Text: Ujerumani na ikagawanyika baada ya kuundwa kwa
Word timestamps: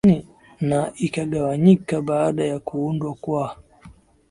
Ujerumani 0.03 0.27
na 0.61 0.91
ikagawanyika 0.97 2.01
baada 2.01 2.45
ya 2.45 2.59
kuundwa 2.59 3.13
kwa 3.13 3.55